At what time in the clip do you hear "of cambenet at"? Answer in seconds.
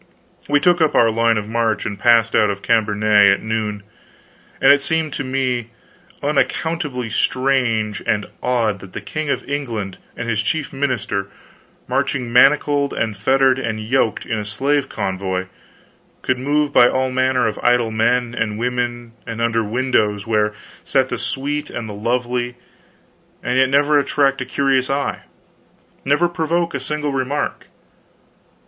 2.49-3.43